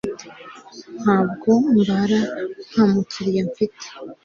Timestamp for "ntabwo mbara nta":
1.01-2.83